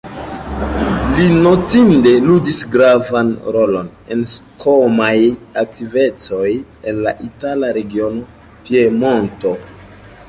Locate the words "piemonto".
8.67-9.55